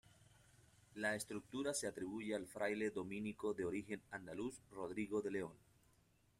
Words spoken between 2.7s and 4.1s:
dominico de origen